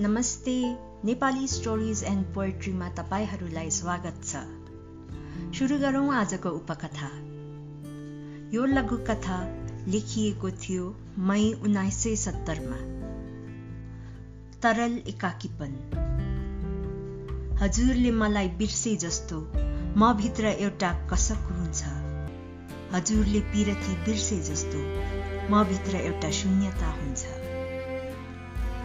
[0.00, 0.52] नमस्ते
[1.04, 4.36] Nepali stories and पोएट्रीमा तपाईँहरूलाई स्वागत छ।
[5.58, 7.08] सुरु गरौँ आजको उपकथा।
[8.54, 9.38] यो लघुकथा
[9.88, 10.84] लेखिएको थियो
[11.18, 12.76] मई उन्नाइस सय सत्तरमा।
[14.62, 15.74] तरल एकाकीपन।
[17.62, 19.40] हजुरले मलाई बिर्से जस्तो
[19.96, 21.84] म भित्र एउटा कसक हुन्छ।
[22.94, 24.78] हजुरले पिरती बिर्से जस्तो
[25.50, 27.37] म भित्र एउटा शून्यता हुन्छ।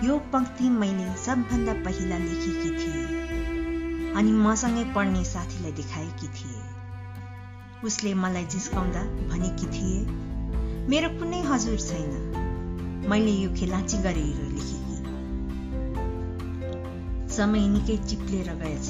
[0.03, 6.61] यो पंक्ति मैले सबभन्दा पहिला लेखेकी थिएँ अनि मसँगै पढ्ने साथीलाई देखाएकी थिए।
[7.83, 9.99] उसले मलाई जिस्काउँदा भनेकी थिए
[10.89, 14.97] मेरो कुनै हजुर छैन। मैले यो खेलाची गरेर लेखेकी।
[17.35, 18.89] समय निकै चिप्लेर गएछ।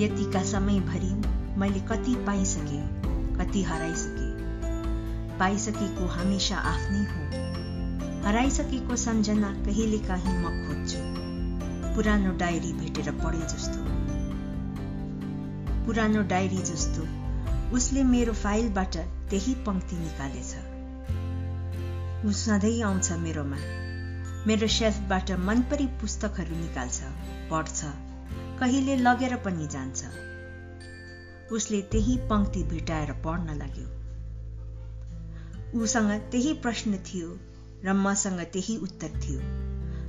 [0.00, 1.12] यतिका समयभरि
[1.60, 2.80] मैले कति पाइसके
[3.38, 4.28] कति हराइसके।
[5.38, 7.69] पाइसकेको हमेसा आफ्नै हो।
[8.24, 10.98] हराइसकेको सम्झना कहिलेकाहीँ म खोज्छु।
[11.94, 13.80] पुरानो डायरी भेटेर पढे जस्तो।
[15.86, 17.02] पुरानो डायरी जस्तो
[17.76, 18.96] उसले मेरो फाइलबाट
[19.30, 20.52] त्यही पङ्क्ति निकालेछ।
[22.26, 23.56] ऊ सधैँ आउँछ मेरोमा।
[24.46, 27.02] मेरो सेल्फबाट मनपरी पुस्तकहरू निकाल्छ
[27.50, 27.84] पढ्छ
[28.60, 30.04] कहिले लगेर पनि जान्छ।
[31.52, 33.88] उसले त्यही पङ्क्ति भेटाएर पढ्न लाग्यो।
[35.80, 37.28] उसँग त्यही प्रश्न थियो
[37.84, 39.40] र मसँग त्यही उत्तर थियो।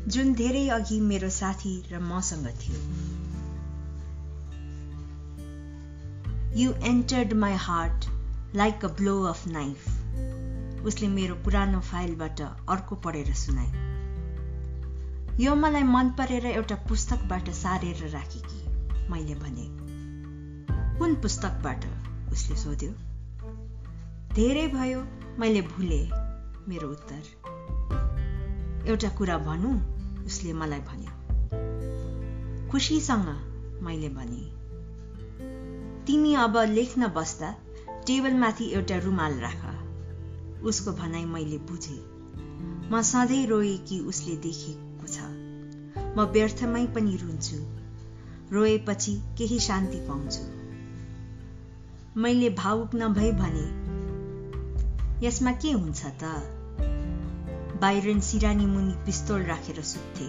[0.08, 2.80] जुन धेरै अघि मेरो साथी र मसँग थियो।
[6.56, 8.06] You entered my heart
[8.56, 13.90] like a blow of knife उसले मेरो पुरानो फाइलबाट अर्को पढेर सुनायो।
[15.40, 18.60] यो मलाई मन परेर एउटा पुस्तकबाट सारेर राखेकी
[19.10, 19.68] मैले भने।
[21.00, 21.86] कुन पुस्तकबाट?
[22.32, 22.92] उसले सोध्यो।
[24.36, 25.00] धेरै भयो
[25.40, 26.02] मैले भुले
[26.68, 27.51] मेरो उत्तर।
[28.92, 29.76] एउटा कुरा भनौँ
[30.26, 31.12] उसले मलाई भन्यो।
[32.72, 33.28] खुसीसँग
[33.84, 34.62] मैले भने
[36.08, 37.56] तिमी अब लेख्न बस्दा
[38.08, 39.62] टेबलमाथि एउटा रुमाल राख।
[40.64, 42.12] उसको भनाइ मैले बुझे।
[42.92, 45.18] म सधैँ रोए कि उसले देखेको छ।
[46.18, 47.58] म व्यर्थमै पनि रुन्छु।
[48.56, 50.44] रोएपछि केही शान्ति पाउँछु।
[52.20, 53.68] मैले भावुक नभई भने
[55.28, 56.61] यसमा के हुन्छ त?
[57.82, 60.26] बाइरन सिरानी मुनि पिस्तोल राखेर सुत्थे।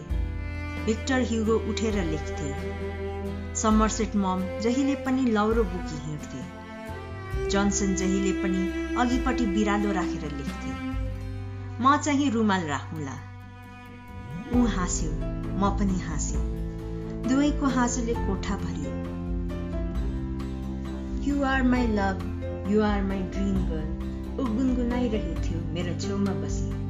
[0.84, 8.62] भिक्टर ह्युगो उठेर लेख्थे समरसेट मम जहिले पनि लौरो बोकी हिँड्थे। जनसन जहिले पनि
[9.00, 10.72] अघिपट्टि बिरालो राखेर लेख्थे।
[11.82, 13.18] म चाहिँ रुमाल राखुँला।
[14.54, 16.38] ऊ हाँस्यो म पनि हाँसे
[17.28, 18.92] दुवैको हाँसोले कोठा भरियो।
[21.26, 26.81] You are my love you are my dream girl ऊ गुनगुनाइरहेथ्यो मेरो छेउमा बसी।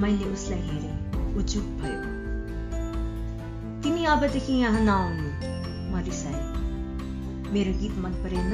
[0.00, 2.02] मैले उसलाई हेरेँ ऊ चुप भयो।
[3.82, 5.28] तिमी अबदेखि यहाँ नआउनु
[5.92, 6.42] म रिसाएँ
[7.52, 8.52] मेरो गीत मन परेन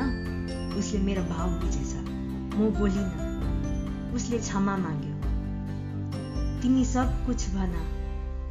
[0.79, 1.93] उसले मेरो भाव बुझेछ।
[2.55, 5.15] म बोलिन उसले क्षमा माग्यो।
[6.63, 7.75] तिमी सब कुछ भन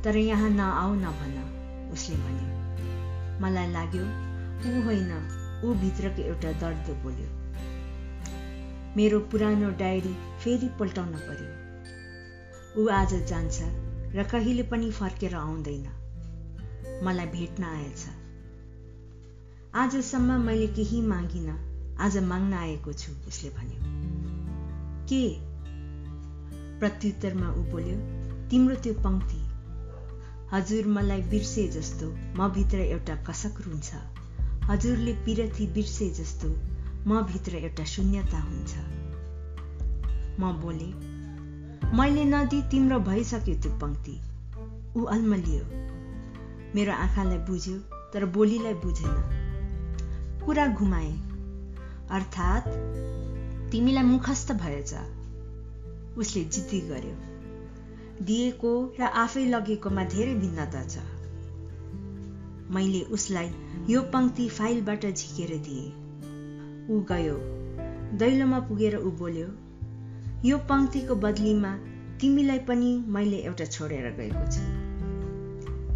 [0.03, 5.12] तर यहाँ नआउ न भन उसले भन्यो। मलाई लाग्यो ऊ होइन
[5.66, 7.28] ऊ भित्रको एउटा दर्द बोल्यो।
[8.98, 11.62] मेरो पुरानो डायरी फेरि पल्टाउन पर्यो।
[12.78, 13.61] ऊ आज जान्छ
[14.16, 15.84] र कहिले पनि फर्केर आउँदैन।
[17.03, 18.06] मलाई भेट्न आएछ।
[19.75, 21.50] आजसम्म मैले केही मागिन।
[22.00, 23.79] आज माग्न आएको छु उसले भन्यो।
[25.06, 25.39] के?
[26.79, 27.97] प्रत्युत्तरमा ऊ बोल्यो
[28.50, 29.41] तिम्रो त्यो पङ्क्ति।
[30.51, 33.94] हजुर मलाई बिर्से जस्तो म भित्र एउटा कसक रुन्छ
[34.63, 36.50] हजुरले पिरथी बिर्से जस्तो
[37.07, 38.75] म भित्र एउटा शून्यता हुन्छ।
[40.40, 41.12] म बोले
[41.92, 44.22] मैले नदी तिम्रो भइसक्यो त्यो पङ्क्ति।
[44.96, 45.64] ऊ अल्मलियो।
[46.76, 47.78] मेरो आँखालाई बुझ्यो
[48.14, 49.16] तर बोलीलाई बुझेन।
[50.46, 51.12] कुरा घुमाए।
[52.10, 52.68] अर्थात्
[53.72, 54.94] तिमीलाई मुखस्त भएछ।
[56.18, 57.16] उसले जिद्दी गर्यो।
[58.26, 60.97] दिएको र आफै लगेकोमा धेरै भिन्नता छ।
[62.72, 63.50] मैले उसलाई
[63.90, 65.91] यो पङ्क्ति फाइलबाट झिकेर दिएँ।
[66.90, 67.38] ऊ गयो।
[68.18, 69.47] दैलोमा पुगेर ऊ बोल्यो
[70.45, 71.69] यो पङ्क्तिको बदलीमा
[72.22, 74.63] तिमीलाई पनि मैले एउटा छोडेर गएको छु।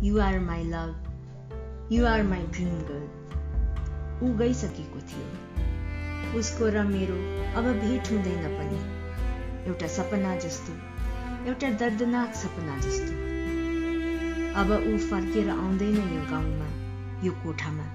[0.06, 3.08] You are my love you are my dream girl
[4.24, 7.18] ऊ गइसकेको थियो। उसको र मेरो
[7.60, 8.80] अब भेट हुँदैन पनि।
[9.68, 10.80] एउटा सपना जस्तो
[11.50, 13.12] एउटा दर्दनाक सपना जस्तो।
[14.64, 16.70] अब ऊ फर्केर आउँदैन यो गाउँमा
[17.26, 17.94] यो कोठामा।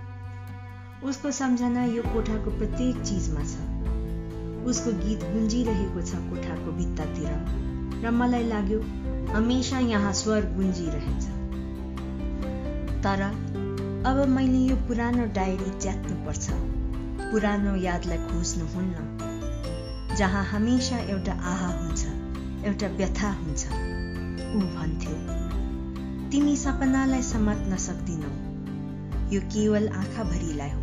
[1.08, 3.81] उसको सम्झना यो कोठाको प्रत्येक चिजमा छ।
[4.66, 7.30] उसको गीत गुन्जिरहेको छ कोठाको भित्तातिर।
[8.04, 8.80] र मलाई लाग्यो
[9.32, 11.24] हमेसा यहाँ स्वर गुन्जिरहेछ।
[13.04, 13.22] तर
[14.06, 16.46] अब मैले यो पुरानो डायरी च्यात्नुपर्छ।
[17.32, 18.96] पुरानो यादलाई खोज्नुहुन्न
[20.18, 22.02] जहाँ हमेसा एउटा आहा हुन्छ
[22.66, 23.66] एउटा व्यथा हुन्छ।
[24.52, 25.16] ऊ भन्थ्यो
[26.30, 28.32] तिमी सपनालाई समात्न सक्दिनौ।
[29.32, 30.82] यो केवल आँखाभरिलाई हो।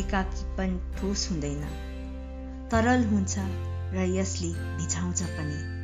[0.00, 1.64] एकाकीपन ठोस हुँदैन।
[2.72, 3.38] तरल हुन्छ
[3.94, 5.81] र यसले भिजाउँछ पनि।